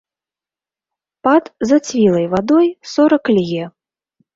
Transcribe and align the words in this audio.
Пад 1.27 1.43
зацвілай 1.73 2.25
вадой 2.35 2.67
сорак 2.97 3.25
лье. 3.41 3.63